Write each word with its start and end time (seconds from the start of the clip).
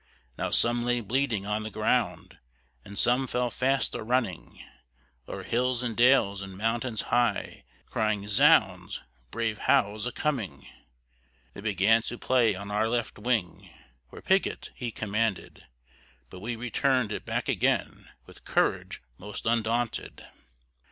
Now 0.35 0.49
some 0.49 0.83
lay 0.83 0.99
bleeding 1.01 1.45
on 1.45 1.61
the 1.61 1.69
ground, 1.69 2.39
And 2.83 2.97
some 2.97 3.27
fell 3.27 3.51
fast 3.51 3.93
a 3.93 4.01
running 4.01 4.59
O'er 5.27 5.43
hills 5.43 5.83
and 5.83 5.95
dales, 5.95 6.41
and 6.41 6.57
mountains 6.57 7.01
high, 7.13 7.63
Crying, 7.85 8.27
"Zounds! 8.27 9.01
brave 9.29 9.59
Howe's 9.59 10.07
a 10.07 10.11
coming." 10.11 10.67
They 11.53 11.75
'gan 11.75 12.01
to 12.01 12.17
play 12.17 12.55
on 12.55 12.71
our 12.71 12.89
left 12.89 13.19
wing, 13.19 13.69
Where 14.09 14.23
Pigot, 14.23 14.71
he 14.73 14.89
commanded; 14.89 15.65
But 16.31 16.39
we 16.39 16.55
returned 16.55 17.11
it 17.11 17.23
back 17.23 17.47
again, 17.47 18.09
With 18.25 18.43
courage 18.43 19.03
most 19.19 19.45
undaunted. 19.45 20.25